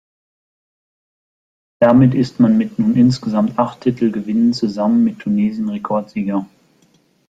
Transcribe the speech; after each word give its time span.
Damit 1.79 2.15
ist 2.15 2.39
man 2.39 2.57
mit 2.57 2.79
nun 2.79 2.95
insgesamt 2.95 3.59
acht 3.59 3.81
Titelgewinnen 3.81 4.51
zusammen 4.51 5.03
mit 5.03 5.19
Tunesien 5.19 5.69
Rekordsieger. 5.69 6.47